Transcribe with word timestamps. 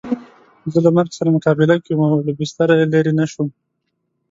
زه 0.71 0.79
له 0.85 0.89
مرګ 0.97 1.11
سره 1.17 1.33
مقابله 1.35 1.75
کې 1.83 1.93
وم 1.95 2.11
او 2.15 2.19
له 2.27 2.33
بستره 2.39 2.73
یې 2.79 2.85
لرې 2.93 3.13
نه 3.19 3.25
شوم. 3.31 3.47